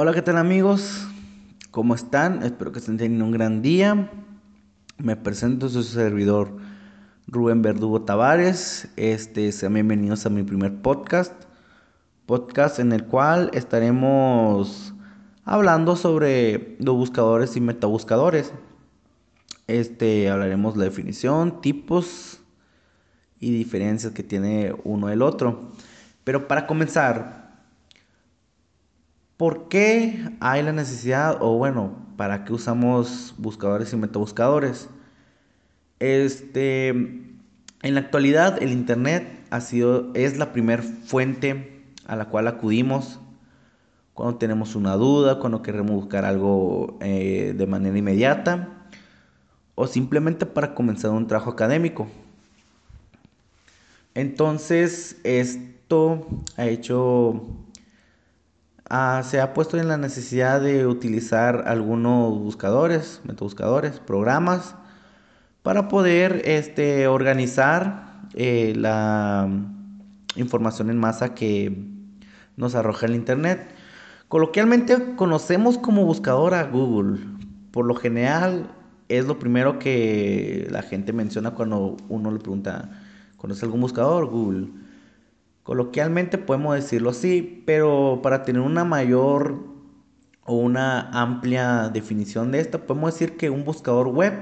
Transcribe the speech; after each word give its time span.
Hola, 0.00 0.14
¿qué 0.14 0.22
tal 0.22 0.36
amigos? 0.36 1.08
¿Cómo 1.72 1.92
están? 1.96 2.44
Espero 2.44 2.70
que 2.70 2.78
estén 2.78 2.98
teniendo 2.98 3.24
un 3.24 3.32
gran 3.32 3.62
día. 3.62 4.12
Me 4.96 5.16
presento, 5.16 5.68
su 5.68 5.82
servidor 5.82 6.56
Rubén 7.26 7.62
Verdugo 7.62 8.02
Tavares. 8.02 8.86
Este, 8.94 9.50
sean 9.50 9.74
bienvenidos 9.74 10.24
a 10.24 10.30
mi 10.30 10.44
primer 10.44 10.82
podcast. 10.82 11.32
Podcast 12.26 12.78
en 12.78 12.92
el 12.92 13.06
cual 13.06 13.50
estaremos 13.54 14.94
hablando 15.44 15.96
sobre 15.96 16.76
los 16.78 16.94
buscadores 16.94 17.56
y 17.56 17.60
metabuscadores. 17.60 18.52
Este, 19.66 20.30
hablaremos 20.30 20.76
la 20.76 20.84
definición, 20.84 21.60
tipos 21.60 22.40
y 23.40 23.50
diferencias 23.50 24.12
que 24.12 24.22
tiene 24.22 24.76
uno 24.84 25.08
del 25.08 25.22
otro. 25.22 25.72
Pero 26.22 26.46
para 26.46 26.68
comenzar, 26.68 27.37
¿Por 29.38 29.68
qué 29.68 30.32
hay 30.40 30.64
la 30.64 30.72
necesidad 30.72 31.38
o 31.40 31.56
bueno, 31.56 31.92
para 32.16 32.44
qué 32.44 32.52
usamos 32.52 33.36
buscadores 33.38 33.92
y 33.92 33.96
metabuscadores? 33.96 34.88
Este, 36.00 36.88
en 36.88 37.94
la 37.94 38.00
actualidad 38.00 38.60
el 38.60 38.72
internet 38.72 39.46
ha 39.50 39.60
sido 39.60 40.12
es 40.14 40.38
la 40.38 40.52
primera 40.52 40.82
fuente 40.82 41.84
a 42.08 42.16
la 42.16 42.24
cual 42.24 42.48
acudimos 42.48 43.20
cuando 44.12 44.38
tenemos 44.38 44.74
una 44.74 44.96
duda, 44.96 45.38
cuando 45.38 45.62
queremos 45.62 45.92
buscar 45.92 46.24
algo 46.24 46.98
eh, 47.00 47.54
de 47.56 47.66
manera 47.68 47.96
inmediata 47.96 48.88
o 49.76 49.86
simplemente 49.86 50.46
para 50.46 50.74
comenzar 50.74 51.12
un 51.12 51.28
trabajo 51.28 51.50
académico. 51.50 52.08
Entonces, 54.16 55.20
esto 55.22 56.26
ha 56.56 56.66
hecho 56.66 57.46
Ah, 58.90 59.22
se 59.22 59.38
ha 59.40 59.52
puesto 59.52 59.76
en 59.78 59.86
la 59.88 59.98
necesidad 59.98 60.62
de 60.62 60.86
utilizar 60.86 61.64
algunos 61.66 62.38
buscadores, 62.38 63.20
metabuscadores, 63.24 64.00
programas, 64.00 64.76
para 65.62 65.88
poder 65.88 66.40
este, 66.46 67.06
organizar 67.06 68.22
eh, 68.32 68.72
la 68.76 69.46
información 70.36 70.88
en 70.88 70.96
masa 70.96 71.34
que 71.34 71.84
nos 72.56 72.74
arroja 72.74 73.04
el 73.06 73.14
Internet. 73.14 73.74
Coloquialmente 74.28 75.16
conocemos 75.16 75.76
como 75.76 76.06
buscador 76.06 76.54
a 76.54 76.64
Google. 76.64 77.18
Por 77.72 77.84
lo 77.84 77.94
general 77.94 78.70
es 79.08 79.26
lo 79.26 79.38
primero 79.38 79.78
que 79.78 80.66
la 80.70 80.80
gente 80.80 81.12
menciona 81.12 81.50
cuando 81.50 81.98
uno 82.08 82.30
le 82.30 82.38
pregunta, 82.38 82.90
¿conoce 83.36 83.66
algún 83.66 83.82
buscador? 83.82 84.26
Google. 84.30 84.68
Coloquialmente 85.68 86.38
podemos 86.38 86.76
decirlo 86.76 87.10
así, 87.10 87.62
pero 87.66 88.20
para 88.22 88.42
tener 88.42 88.62
una 88.62 88.84
mayor 88.84 89.66
o 90.46 90.56
una 90.56 91.10
amplia 91.10 91.90
definición 91.90 92.52
de 92.52 92.60
esto, 92.60 92.86
podemos 92.86 93.12
decir 93.12 93.36
que 93.36 93.50
un 93.50 93.66
buscador 93.66 94.08
web 94.08 94.32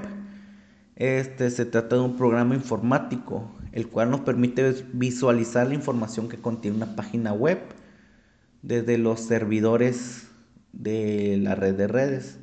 este, 0.95 1.49
se 1.49 1.65
trata 1.65 1.97
de 1.97 2.01
un 2.01 2.15
programa 2.15 2.55
informático, 2.55 3.51
el 3.73 3.89
cual 3.89 4.09
nos 4.09 4.21
permite 4.21 4.85
visualizar 4.93 5.67
la 5.67 5.73
información 5.73 6.29
que 6.29 6.37
contiene 6.37 6.77
una 6.77 6.95
página 6.95 7.33
web 7.33 7.59
desde 8.61 8.97
los 8.97 9.19
servidores 9.19 10.29
de 10.71 11.37
la 11.41 11.55
red 11.55 11.75
de 11.75 11.87
redes 11.89 12.39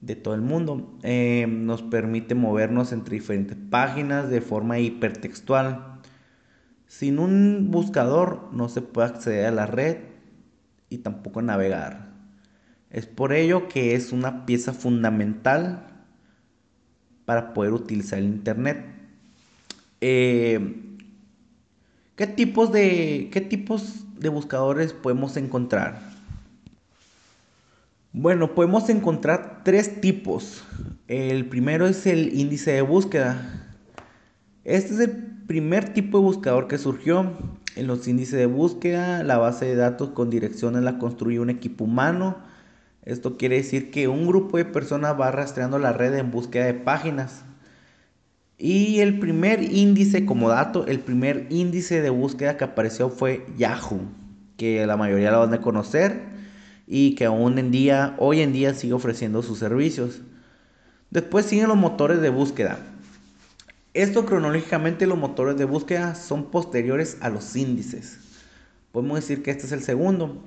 de 0.00 0.16
todo 0.16 0.32
el 0.32 0.40
mundo. 0.40 0.96
Eh, 1.02 1.46
nos 1.50 1.82
permite 1.82 2.34
movernos 2.34 2.92
entre 2.92 3.16
diferentes 3.16 3.58
páginas 3.68 4.30
de 4.30 4.40
forma 4.40 4.78
hipertextual 4.78 5.91
sin 6.92 7.18
un 7.18 7.70
buscador 7.70 8.50
no 8.52 8.68
se 8.68 8.82
puede 8.82 9.08
acceder 9.08 9.46
a 9.46 9.50
la 9.50 9.64
red 9.64 9.96
y 10.90 10.98
tampoco 10.98 11.40
navegar. 11.40 12.12
Es 12.90 13.06
por 13.06 13.32
ello 13.32 13.66
que 13.66 13.94
es 13.94 14.12
una 14.12 14.44
pieza 14.44 14.74
fundamental 14.74 15.86
para 17.24 17.54
poder 17.54 17.72
utilizar 17.72 18.18
el 18.18 18.26
Internet. 18.26 18.84
Eh, 20.02 20.84
¿qué, 22.14 22.26
tipos 22.26 22.70
de, 22.72 23.30
¿Qué 23.32 23.40
tipos 23.40 24.04
de 24.18 24.28
buscadores 24.28 24.92
podemos 24.92 25.38
encontrar? 25.38 25.98
Bueno, 28.12 28.54
podemos 28.54 28.90
encontrar 28.90 29.62
tres 29.64 30.02
tipos. 30.02 30.62
El 31.08 31.46
primero 31.46 31.86
es 31.86 32.04
el 32.04 32.38
índice 32.38 32.72
de 32.72 32.82
búsqueda. 32.82 33.70
Este 34.64 34.92
es 34.92 35.00
el 35.00 35.31
primer 35.46 35.92
tipo 35.92 36.18
de 36.18 36.24
buscador 36.24 36.68
que 36.68 36.78
surgió 36.78 37.32
en 37.76 37.86
los 37.86 38.06
índices 38.06 38.38
de 38.38 38.46
búsqueda, 38.46 39.22
la 39.22 39.38
base 39.38 39.66
de 39.66 39.76
datos 39.76 40.10
con 40.10 40.30
direcciones 40.30 40.82
la 40.82 40.98
construye 40.98 41.40
un 41.40 41.50
equipo 41.50 41.84
humano. 41.84 42.36
Esto 43.04 43.36
quiere 43.36 43.56
decir 43.56 43.90
que 43.90 44.08
un 44.08 44.26
grupo 44.26 44.56
de 44.56 44.64
personas 44.64 45.18
va 45.20 45.30
rastreando 45.30 45.78
la 45.78 45.92
red 45.92 46.14
en 46.14 46.30
búsqueda 46.30 46.66
de 46.66 46.74
páginas. 46.74 47.44
Y 48.58 49.00
el 49.00 49.18
primer 49.18 49.62
índice 49.62 50.24
como 50.24 50.48
dato, 50.48 50.86
el 50.86 51.00
primer 51.00 51.46
índice 51.50 52.00
de 52.00 52.10
búsqueda 52.10 52.56
que 52.56 52.64
apareció 52.64 53.08
fue 53.08 53.44
Yahoo, 53.56 54.02
que 54.56 54.86
la 54.86 54.96
mayoría 54.96 55.32
lo 55.32 55.40
van 55.40 55.54
a 55.54 55.60
conocer 55.60 56.20
y 56.86 57.14
que 57.14 57.24
aún 57.24 57.58
en 57.58 57.70
día, 57.70 58.14
hoy 58.18 58.40
en 58.40 58.52
día 58.52 58.74
sigue 58.74 58.92
ofreciendo 58.92 59.42
sus 59.42 59.58
servicios. 59.58 60.20
Después 61.10 61.46
siguen 61.46 61.68
los 61.68 61.76
motores 61.76 62.20
de 62.20 62.30
búsqueda. 62.30 62.78
Esto 63.94 64.24
cronológicamente 64.24 65.06
los 65.06 65.18
motores 65.18 65.58
de 65.58 65.66
búsqueda 65.66 66.14
son 66.14 66.50
posteriores 66.50 67.18
a 67.20 67.28
los 67.28 67.54
índices. 67.56 68.18
Podemos 68.90 69.16
decir 69.16 69.42
que 69.42 69.50
este 69.50 69.66
es 69.66 69.72
el 69.72 69.82
segundo. 69.82 70.42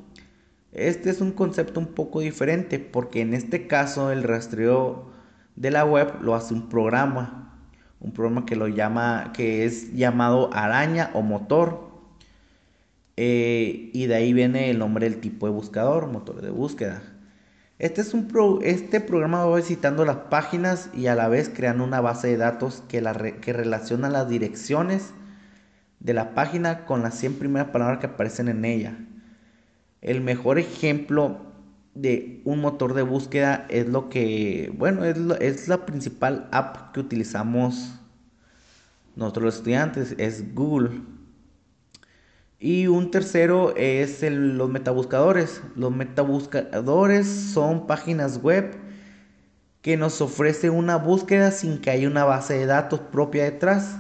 Este 0.71 1.11
es 1.11 1.21
un 1.21 1.31
concepto 1.31 1.79
un 1.79 1.87
poco 1.87 2.21
diferente 2.21 2.79
porque 2.79 3.21
en 3.21 3.35
este 3.35 3.67
caso 3.67 4.11
el 4.11 4.23
rastreo 4.23 5.11
de 5.55 5.69
la 5.69 5.85
web 5.85 6.21
lo 6.21 6.33
hace 6.33 6.55
un 6.55 6.69
programa, 6.69 7.55
un 7.99 8.13
programa 8.13 8.47
que 8.47 8.55
lo 8.55 8.67
llama, 8.67 9.31
que 9.31 9.65
es 9.65 9.93
llamado 9.93 10.51
araña 10.51 11.11
o 11.13 11.21
motor. 11.21 11.91
Eh, 13.15 13.91
y 13.93 14.07
de 14.07 14.15
ahí 14.15 14.33
viene 14.33 14.71
el 14.71 14.79
nombre 14.79 15.07
del 15.07 15.21
tipo 15.21 15.45
de 15.45 15.53
buscador, 15.53 16.07
motor 16.07 16.41
de 16.41 16.49
búsqueda. 16.49 17.03
Este, 17.77 18.01
es 18.01 18.13
un 18.13 18.29
este 18.63 19.01
programa 19.01 19.45
va 19.45 19.57
visitando 19.57 20.05
las 20.05 20.15
páginas 20.29 20.89
y 20.93 21.07
a 21.07 21.15
la 21.15 21.27
vez 21.27 21.51
creando 21.53 21.83
una 21.83 21.99
base 21.99 22.29
de 22.29 22.37
datos 22.37 22.83
que, 22.87 23.01
la 23.01 23.13
que 23.13 23.51
relaciona 23.51 24.09
las 24.09 24.29
direcciones 24.29 25.13
de 25.99 26.13
la 26.13 26.33
página 26.33 26.85
con 26.85 27.01
las 27.03 27.15
100 27.19 27.35
primeras 27.35 27.69
palabras 27.69 27.99
que 27.99 28.05
aparecen 28.05 28.47
en 28.47 28.63
ella. 28.63 28.97
El 30.01 30.21
mejor 30.21 30.57
ejemplo 30.57 31.41
de 31.95 32.41
un 32.45 32.61
motor 32.61 32.93
de 32.93 33.01
búsqueda 33.01 33.65
es 33.69 33.87
lo 33.87 34.07
que, 34.07 34.71
bueno, 34.77 35.03
es, 35.03 35.17
es 35.41 35.67
la 35.67 35.85
principal 35.85 36.47
app 36.51 36.93
que 36.93 37.01
utilizamos 37.01 37.99
nosotros 39.15 39.45
los 39.45 39.55
estudiantes, 39.55 40.15
es 40.17 40.53
Google. 40.53 41.01
Y 42.59 42.87
un 42.87 43.11
tercero 43.11 43.75
es 43.75 44.21
los 44.21 44.69
metabuscadores. 44.69 45.61
Los 45.75 45.91
metabuscadores 45.95 47.27
son 47.27 47.85
páginas 47.85 48.41
web 48.41 48.75
que 49.81 49.97
nos 49.97 50.19
ofrece 50.21 50.69
una 50.71 50.95
búsqueda 50.95 51.51
sin 51.51 51.79
que 51.79 51.91
haya 51.91 52.07
una 52.07 52.23
base 52.23 52.55
de 52.55 52.65
datos 52.65 52.99
propia 52.99 53.43
detrás. 53.43 53.97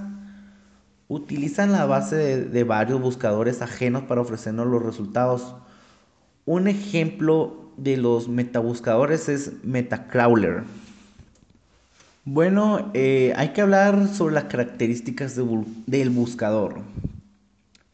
Utilizan 1.07 1.71
la 1.71 1.85
base 1.85 2.15
de, 2.15 2.63
varios 2.63 2.99
buscadores 2.99 3.61
ajenos 3.61 4.03
para 4.03 4.21
ofrecernos 4.21 4.65
los 4.65 4.81
resultados. 4.81 5.55
Un 6.45 6.67
ejemplo 6.67 7.69
de 7.77 7.97
los 7.97 8.27
metabuscadores 8.27 9.29
es 9.29 9.63
Metacrawler. 9.63 10.63
Bueno, 12.23 12.89
eh, 12.95 13.33
hay 13.35 13.49
que 13.49 13.61
hablar 13.61 14.07
sobre 14.07 14.33
las 14.33 14.45
características 14.45 15.35
del 15.35 16.09
buscador. 16.09 16.79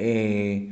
Eh, 0.04 0.72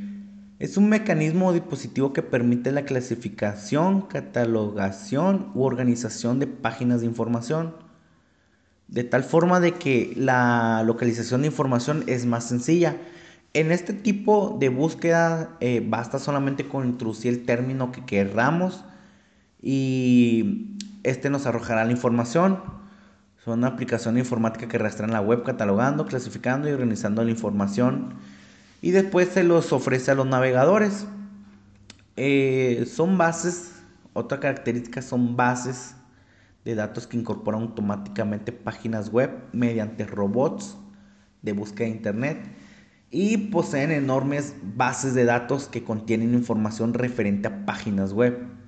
es 0.58 0.76
un 0.76 0.90
mecanismo 0.90 1.54
dispositivo 1.54 2.14
que 2.14 2.24
permite 2.24 2.72
la 2.72 2.84
clasificación, 2.84 4.02
catalogación 4.02 5.52
u 5.54 5.66
organización 5.66 6.40
de 6.40 6.48
páginas 6.48 7.02
de 7.02 7.06
información, 7.06 7.76
de 8.88 9.04
tal 9.04 9.24
forma 9.24 9.60
de 9.60 9.74
que 9.74 10.14
la 10.16 10.82
localización 10.84 11.42
de 11.42 11.48
información 11.48 12.04
es 12.08 12.26
más 12.26 12.46
sencilla. 12.46 12.98
En 13.54 13.72
este 13.72 13.94
tipo 13.94 14.58
de 14.60 14.70
búsqueda 14.70 15.56
eh, 15.60 15.86
basta 15.88 16.18
solamente 16.18 16.68
con 16.68 16.88
introducir 16.88 17.32
el 17.32 17.46
término 17.46 17.92
que 17.92 18.04
querramos 18.06 18.84
y 19.62 20.76
este 21.04 21.30
nos 21.30 21.46
arrojará 21.46 21.86
la 21.86 21.92
información. 21.92 22.64
Son 23.46 23.60
una 23.60 23.68
aplicación 23.68 24.18
informática 24.18 24.68
que 24.68 24.78
en 24.78 25.14
la 25.14 25.22
web 25.22 25.44
catalogando, 25.44 26.08
clasificando 26.08 26.68
y 26.68 26.72
organizando 26.72 27.24
la 27.24 27.30
información 27.30 28.16
y 28.82 28.92
después 28.92 29.30
se 29.30 29.44
los 29.44 29.74
ofrece 29.74 30.12
a 30.12 30.16
los 30.16 30.26
navegadores. 30.26 31.06
Eh, 32.16 32.86
son 32.92 33.18
bases, 33.18 33.82
otra 34.14 34.40
característica 34.40 35.02
son 35.02 35.36
bases 35.36 35.96
de 36.66 36.76
datos 36.76 37.08
que 37.08 37.18
incorporan 37.18 37.62
automáticamente 37.62 38.52
páginas 38.52 39.12
web 39.12 39.32
mediante 39.54 40.06
robots 40.06 40.78
de 41.42 41.54
búsqueda 41.54 41.88
de 41.88 41.96
internet 41.96 42.38
y 43.12 43.38
poseen 43.38 43.92
enormes 43.92 44.56
bases 44.62 45.14
de 45.16 45.26
datos 45.26 45.68
que 45.68 45.84
contienen 45.84 46.34
información 46.34 46.94
referente 46.94 47.48
a 47.48 47.66
páginas 47.66 48.14
web. 48.14 48.59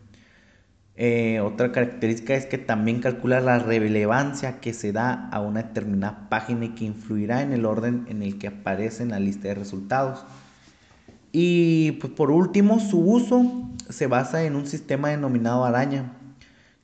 Eh, 0.95 1.39
otra 1.39 1.71
característica 1.71 2.35
es 2.35 2.45
que 2.45 2.57
también 2.57 2.99
calcula 2.99 3.39
la 3.39 3.59
relevancia 3.59 4.59
que 4.59 4.73
se 4.73 4.91
da 4.91 5.29
a 5.29 5.39
una 5.39 5.63
determinada 5.63 6.29
página 6.29 6.65
y 6.65 6.69
que 6.69 6.85
influirá 6.85 7.41
en 7.41 7.53
el 7.53 7.65
orden 7.65 8.05
en 8.09 8.21
el 8.21 8.37
que 8.37 8.47
aparece 8.47 9.03
en 9.03 9.09
la 9.09 9.19
lista 9.19 9.47
de 9.47 9.55
resultados. 9.55 10.25
Y 11.31 11.93
pues 11.93 12.11
por 12.13 12.29
último, 12.29 12.79
su 12.79 12.99
uso 12.99 13.69
se 13.89 14.07
basa 14.07 14.43
en 14.43 14.55
un 14.55 14.67
sistema 14.67 15.09
denominado 15.09 15.63
araña, 15.63 16.13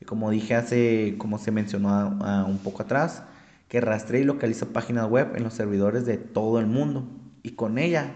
como 0.06 0.32
dije 0.32 0.56
hace, 0.56 1.16
como 1.18 1.38
se 1.38 1.52
mencionó 1.52 2.18
un 2.48 2.58
poco 2.60 2.84
atrás, 2.84 3.24
que 3.68 3.82
rastrea 3.82 4.22
y 4.22 4.24
localiza 4.24 4.68
páginas 4.68 5.10
web 5.10 5.36
en 5.36 5.44
los 5.44 5.54
servidores 5.54 6.06
de 6.06 6.18
todo 6.18 6.60
el 6.60 6.68
mundo 6.68 7.10
y 7.44 7.52
con 7.52 7.78
ella 7.78 8.16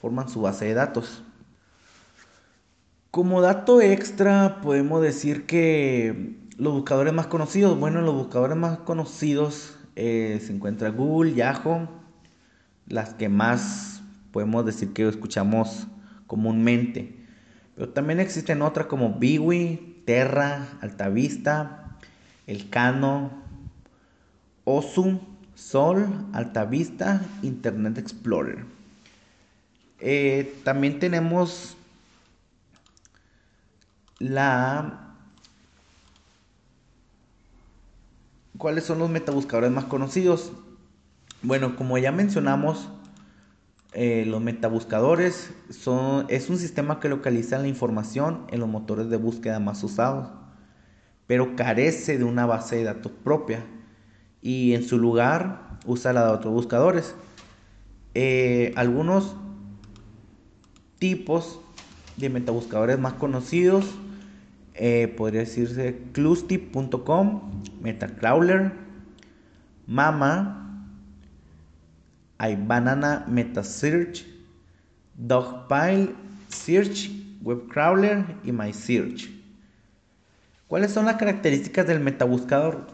forman 0.00 0.28
su 0.28 0.42
base 0.42 0.64
de 0.64 0.74
datos. 0.74 1.22
Como 3.18 3.40
dato 3.40 3.80
extra, 3.80 4.60
podemos 4.60 5.02
decir 5.02 5.44
que 5.44 6.36
los 6.56 6.72
buscadores 6.72 7.12
más 7.12 7.26
conocidos, 7.26 7.76
bueno, 7.76 8.00
los 8.00 8.14
buscadores 8.14 8.56
más 8.56 8.78
conocidos 8.78 9.76
eh, 9.96 10.40
se 10.40 10.52
encuentra 10.52 10.90
Google, 10.90 11.34
Yahoo, 11.34 11.88
las 12.86 13.14
que 13.14 13.28
más 13.28 14.04
podemos 14.30 14.64
decir 14.64 14.92
que 14.92 15.08
escuchamos 15.08 15.88
comúnmente. 16.28 17.16
Pero 17.74 17.88
también 17.88 18.20
existen 18.20 18.62
otras 18.62 18.86
como 18.86 19.14
Biwi, 19.14 20.02
Terra, 20.06 20.68
Altavista, 20.80 21.96
Elcano, 22.46 23.32
Osu, 24.62 25.18
Sol, 25.56 26.06
Altavista, 26.32 27.20
Internet 27.42 27.98
Explorer. 27.98 28.64
Eh, 29.98 30.54
también 30.62 31.00
tenemos 31.00 31.77
la... 34.18 35.14
¿Cuáles 38.56 38.84
son 38.84 38.98
los 38.98 39.08
metabuscadores 39.08 39.70
más 39.70 39.84
conocidos? 39.84 40.52
Bueno, 41.42 41.76
como 41.76 41.96
ya 41.96 42.10
mencionamos, 42.10 42.88
eh, 43.92 44.24
los 44.26 44.42
metabuscadores 44.42 45.52
son, 45.70 46.26
es 46.28 46.50
un 46.50 46.58
sistema 46.58 46.98
que 46.98 47.08
localiza 47.08 47.58
la 47.58 47.68
información 47.68 48.44
en 48.48 48.58
los 48.60 48.68
motores 48.68 49.08
de 49.10 49.16
búsqueda 49.16 49.60
más 49.60 49.82
usados, 49.84 50.28
pero 51.28 51.54
carece 51.54 52.18
de 52.18 52.24
una 52.24 52.46
base 52.46 52.76
de 52.76 52.84
datos 52.84 53.12
propia 53.22 53.64
y 54.42 54.74
en 54.74 54.82
su 54.82 54.98
lugar 54.98 55.78
usa 55.86 56.12
la 56.12 56.26
de 56.26 56.32
otros 56.32 56.52
buscadores. 56.52 57.14
Eh, 58.14 58.72
algunos 58.74 59.36
tipos 60.98 61.60
de 62.16 62.30
metabuscadores 62.30 62.98
más 62.98 63.12
conocidos 63.12 63.84
eh, 64.78 65.12
podría 65.16 65.40
decirse 65.40 65.98
clustip.com, 66.12 67.62
Metacrawler, 67.82 68.72
Mama, 69.86 70.86
iBanana 72.38 73.24
MetaSearch, 73.26 74.24
Dogpile 75.16 76.14
Search, 76.48 77.10
WebCrawler 77.42 78.24
y 78.44 78.52
MySearch. 78.52 79.28
¿Cuáles 80.68 80.92
son 80.92 81.06
las 81.06 81.16
características 81.16 81.86
del 81.86 81.98
metabuscador? 82.00 82.86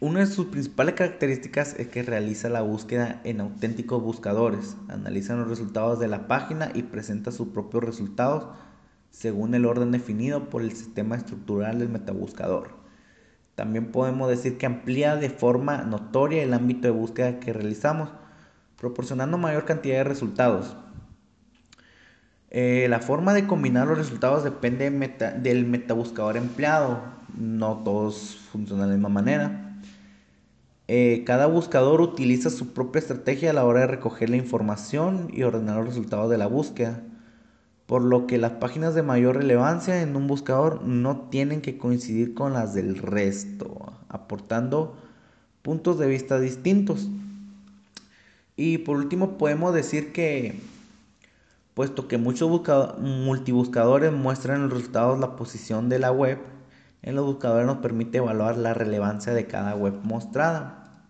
Una 0.00 0.20
de 0.20 0.26
sus 0.26 0.46
principales 0.46 0.94
características 0.94 1.74
es 1.78 1.88
que 1.88 2.02
realiza 2.02 2.48
la 2.48 2.62
búsqueda 2.62 3.20
en 3.24 3.40
auténticos 3.40 4.02
buscadores, 4.02 4.76
analiza 4.88 5.36
los 5.36 5.48
resultados 5.48 5.98
de 6.00 6.08
la 6.08 6.26
página 6.26 6.70
y 6.74 6.84
presenta 6.84 7.30
sus 7.30 7.48
propios 7.48 7.84
resultados 7.84 8.46
según 9.10 9.54
el 9.54 9.66
orden 9.66 9.90
definido 9.90 10.48
por 10.48 10.62
el 10.62 10.72
sistema 10.72 11.16
estructural 11.16 11.78
del 11.78 11.88
metabuscador. 11.88 12.70
También 13.54 13.90
podemos 13.90 14.28
decir 14.28 14.56
que 14.56 14.66
amplía 14.66 15.16
de 15.16 15.30
forma 15.30 15.78
notoria 15.78 16.42
el 16.42 16.54
ámbito 16.54 16.82
de 16.82 16.92
búsqueda 16.92 17.40
que 17.40 17.52
realizamos, 17.52 18.10
proporcionando 18.76 19.36
mayor 19.36 19.64
cantidad 19.64 19.96
de 19.96 20.04
resultados. 20.04 20.76
Eh, 22.50 22.86
la 22.88 23.00
forma 23.00 23.34
de 23.34 23.46
combinar 23.46 23.88
los 23.88 23.98
resultados 23.98 24.44
depende 24.44 24.90
del 25.42 25.66
metabuscador 25.66 26.36
empleado, 26.36 27.02
no 27.36 27.78
todos 27.84 28.38
funcionan 28.52 28.86
de 28.86 28.92
la 28.92 28.96
misma 28.96 29.08
manera. 29.08 29.80
Eh, 30.86 31.24
cada 31.26 31.46
buscador 31.46 32.00
utiliza 32.00 32.48
su 32.48 32.72
propia 32.72 33.00
estrategia 33.00 33.50
a 33.50 33.52
la 33.52 33.66
hora 33.66 33.80
de 33.80 33.88
recoger 33.88 34.30
la 34.30 34.36
información 34.36 35.28
y 35.30 35.42
ordenar 35.42 35.76
los 35.76 35.88
resultados 35.88 36.30
de 36.30 36.38
la 36.38 36.46
búsqueda, 36.46 37.02
por 37.88 38.02
lo 38.02 38.26
que 38.26 38.36
las 38.36 38.52
páginas 38.52 38.94
de 38.94 39.02
mayor 39.02 39.36
relevancia 39.36 40.02
en 40.02 40.14
un 40.14 40.26
buscador 40.26 40.82
no 40.82 41.28
tienen 41.30 41.62
que 41.62 41.78
coincidir 41.78 42.34
con 42.34 42.52
las 42.52 42.74
del 42.74 42.98
resto, 42.98 43.94
aportando 44.10 44.94
puntos 45.62 45.98
de 45.98 46.06
vista 46.06 46.38
distintos. 46.38 47.08
Y 48.56 48.76
por 48.76 48.98
último 48.98 49.38
podemos 49.38 49.72
decir 49.72 50.12
que, 50.12 50.60
puesto 51.72 52.08
que 52.08 52.18
muchos 52.18 52.50
multibuscadores 53.00 54.12
muestran 54.12 54.64
los 54.64 54.72
resultados 54.74 55.18
la 55.18 55.34
posición 55.34 55.88
de 55.88 55.98
la 55.98 56.12
web, 56.12 56.40
en 57.00 57.14
los 57.14 57.24
buscadores 57.24 57.66
nos 57.66 57.78
permite 57.78 58.18
evaluar 58.18 58.58
la 58.58 58.74
relevancia 58.74 59.32
de 59.32 59.46
cada 59.46 59.74
web 59.74 59.94
mostrada. 60.02 61.06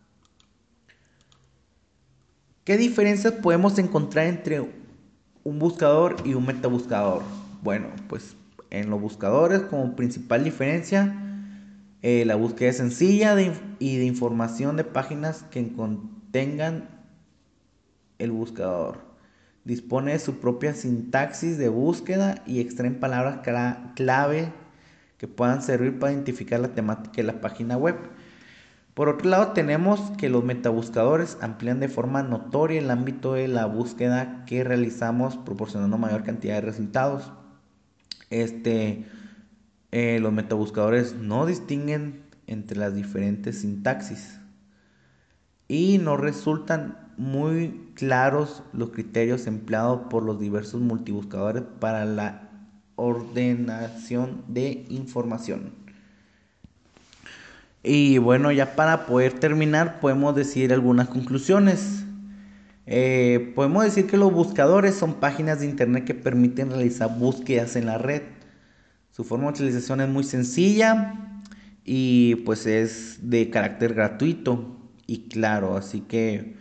¿Qué 2.63 2.77
diferencias 2.77 3.33
podemos 3.33 3.81
encontrar 3.81 4.27
entre 4.27 4.79
un 5.49 5.59
buscador 5.59 6.17
y 6.25 6.35
un 6.35 6.47
metabuscador? 6.47 7.23
Bueno, 7.63 7.89
pues 8.09 8.37
en 8.71 8.91
los 8.91 9.01
buscadores 9.01 9.61
como 9.63 9.97
principal 9.97 10.45
diferencia, 10.45 11.15
eh, 12.03 12.25
la 12.27 12.37
búsqueda 12.37 12.69
es 12.69 12.77
sencilla 12.77 13.35
y 13.79 13.97
de 13.97 14.05
información 14.05 14.77
de 14.77 14.85
páginas 14.85 15.45
que 15.51 15.73
contengan 15.73 16.89
el 18.19 18.31
buscador. 18.31 18.99
Dispone 19.65 20.13
de 20.13 20.19
su 20.19 20.39
propia 20.39 20.75
sintaxis 20.75 21.59
de 21.59 21.69
búsqueda 21.69 22.43
y 22.47 22.61
extraen 22.61 23.01
palabras 23.01 23.41
clave 23.95 24.53
que 25.17 25.29
puedan 25.29 25.63
servir 25.63 25.99
para 25.99 26.13
identificar 26.13 26.61
la 26.61 26.69
temática 26.69 27.17
de 27.17 27.25
la 27.25 27.41
página 27.41 27.77
web. 27.77 27.97
Por 28.99 29.09
otro 29.09 29.31
lado, 29.31 29.53
tenemos 29.53 30.01
que 30.19 30.29
los 30.29 30.43
metabuscadores 30.43 31.39
amplían 31.41 31.79
de 31.79 31.87
forma 31.87 32.25
notoria 32.25 32.81
el 32.81 32.91
ámbito 32.91 33.35
de 33.35 33.47
la 33.47 33.65
búsqueda 33.67 34.45
que 34.45 34.65
realizamos, 34.65 35.37
proporcionando 35.37 35.99
mayor 35.99 36.25
cantidad 36.25 36.57
de 36.57 36.63
resultados. 36.63 37.31
Este, 38.29 39.07
eh, 39.93 40.19
los 40.21 40.33
metabuscadores 40.33 41.15
no 41.15 41.47
distinguen 41.47 42.25
entre 42.49 42.77
las 42.77 42.93
diferentes 42.93 43.61
sintaxis 43.61 44.41
y 45.69 45.99
no 45.99 46.17
resultan 46.17 47.13
muy 47.17 47.93
claros 47.95 48.65
los 48.73 48.91
criterios 48.91 49.47
empleados 49.47 50.09
por 50.11 50.25
los 50.25 50.41
diversos 50.41 50.81
multibuscadores 50.81 51.63
para 51.79 52.05
la 52.05 52.51
ordenación 52.97 54.43
de 54.49 54.87
información. 54.89 55.88
Y 57.83 58.19
bueno, 58.19 58.51
ya 58.53 58.75
para 58.75 59.07
poder 59.07 59.35
terminar, 59.35 60.01
podemos 60.01 60.35
decir 60.35 60.73
algunas 60.73 61.09
conclusiones. 61.09 62.05
Eh, 62.87 63.53
podemos 63.55 63.85
decir 63.85 64.07
que 64.07 64.17
los 64.17 64.33
buscadores 64.33 64.95
son 64.95 65.15
páginas 65.15 65.61
de 65.61 65.67
internet 65.67 66.05
que 66.05 66.15
permiten 66.15 66.71
realizar 66.71 67.19
búsquedas 67.19 67.77
en 67.77 67.87
la 67.87 67.99
red. 67.99 68.23
Su 69.11 69.25
forma 69.25 69.47
de 69.47 69.55
utilización 69.55 70.01
es 70.01 70.09
muy 70.09 70.25
sencilla 70.25 71.15
y 71.85 72.37
pues 72.47 72.67
es 72.67 73.31
de 73.31 73.51
carácter 73.51 73.95
gratuito 73.95 74.77
y 75.07 75.29
claro, 75.29 75.77
así 75.77 76.03
que 76.03 76.55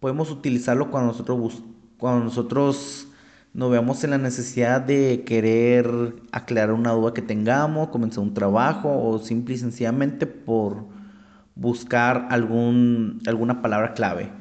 podemos 0.00 0.30
utilizarlo 0.30 0.90
cuando 0.90 1.12
nosotros, 1.12 1.62
cuando 1.96 2.24
nosotros 2.24 3.08
nos 3.54 3.70
veamos 3.70 4.02
en 4.02 4.10
la 4.10 4.18
necesidad 4.18 4.80
de 4.80 5.22
querer 5.24 6.16
aclarar 6.32 6.72
una 6.72 6.90
duda 6.90 7.14
que 7.14 7.22
tengamos, 7.22 7.88
comenzar 7.88 8.24
un 8.24 8.34
trabajo 8.34 8.90
o 9.08 9.20
simple 9.20 9.54
y 9.54 9.58
sencillamente 9.58 10.26
por 10.26 10.86
buscar 11.54 12.26
algún, 12.30 13.20
alguna 13.26 13.62
palabra 13.62 13.94
clave. 13.94 14.32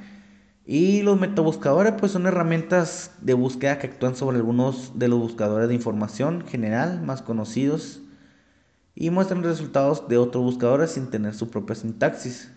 Y 0.66 1.04
los 1.04 1.20
metabuscadores 1.20 1.94
pues 2.00 2.12
son 2.12 2.26
herramientas 2.26 3.12
de 3.22 3.36
búsqueda 3.36 3.78
que 3.78 3.88
actúan 3.88 4.16
sobre 4.16 4.38
algunos 4.38 4.98
de 4.98 5.08
los 5.10 5.20
buscadores 5.20 5.70
de 5.70 5.76
información 5.76 6.44
general 6.48 7.04
más 7.04 7.22
conocidos 7.22 8.02
y 8.96 9.12
muestran 9.12 9.44
resultados 9.44 10.08
de 10.08 10.18
otros 10.18 10.44
buscadores 10.44 10.92
sin 10.92 11.12
tener 11.12 11.36
su 11.36 11.52
propia 11.52 11.76
sintaxis. 11.76 12.52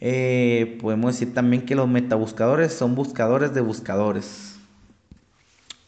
Eh, 0.00 0.78
podemos 0.80 1.12
decir 1.12 1.34
también 1.34 1.66
que 1.66 1.74
los 1.74 1.88
metabuscadores 1.88 2.72
son 2.72 2.94
buscadores 2.94 3.52
de 3.52 3.60
buscadores. 3.60 4.57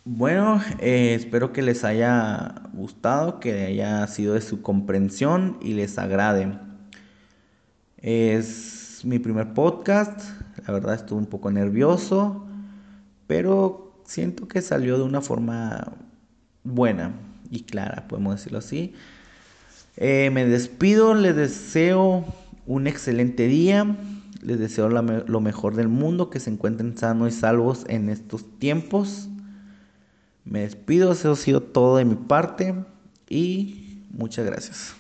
Bueno, 0.04 0.62
eh, 0.78 1.14
espero 1.14 1.52
que 1.52 1.60
les 1.60 1.84
haya 1.84 2.62
gustado, 2.72 3.38
que 3.38 3.66
haya 3.66 4.06
sido 4.06 4.32
de 4.32 4.40
su 4.40 4.62
comprensión 4.62 5.58
y 5.60 5.74
les 5.74 5.98
agrade. 5.98 6.58
Es 7.98 9.02
mi 9.04 9.18
primer 9.18 9.52
podcast, 9.52 10.22
la 10.66 10.72
verdad 10.72 10.94
estuve 10.94 11.18
un 11.18 11.26
poco 11.26 11.50
nervioso, 11.50 12.46
pero 13.26 14.00
siento 14.04 14.48
que 14.48 14.62
salió 14.62 14.96
de 14.96 15.04
una 15.04 15.20
forma 15.20 15.92
buena 16.64 17.12
y 17.50 17.64
clara, 17.64 18.08
podemos 18.08 18.36
decirlo 18.36 18.58
así. 18.60 18.94
Eh, 19.98 20.30
me 20.32 20.46
despido, 20.46 21.14
les 21.14 21.36
deseo 21.36 22.24
un 22.66 22.86
excelente 22.86 23.48
día, 23.48 23.96
les 24.42 24.58
deseo 24.58 24.88
lo 24.88 25.40
mejor 25.40 25.76
del 25.76 25.88
mundo, 25.88 26.30
que 26.30 26.40
se 26.40 26.50
encuentren 26.50 26.96
sanos 26.96 27.28
y 27.28 27.38
salvos 27.38 27.84
en 27.88 28.08
estos 28.08 28.58
tiempos. 28.58 29.29
Me 30.44 30.60
despido, 30.60 31.12
eso 31.12 31.32
ha 31.32 31.36
sido 31.36 31.62
todo 31.62 31.96
de 31.96 32.04
mi 32.04 32.16
parte 32.16 32.74
y 33.28 34.04
muchas 34.10 34.46
gracias. 34.46 34.99